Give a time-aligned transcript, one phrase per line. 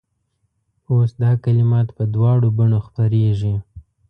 [0.91, 3.55] اوس دا کلمات په دواړو بڼو خپرېږي.